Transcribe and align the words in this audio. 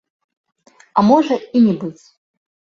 А 0.97 1.05
можа 1.11 1.35
і 1.45 1.57
не 1.69 1.79
быць. 1.85 2.03